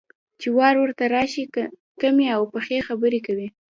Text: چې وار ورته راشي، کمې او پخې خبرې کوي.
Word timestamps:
چې 0.39 0.47
وار 0.57 0.75
ورته 0.79 1.05
راشي، 1.15 1.43
کمې 2.01 2.27
او 2.35 2.41
پخې 2.53 2.85
خبرې 2.87 3.19
کوي. 3.27 3.47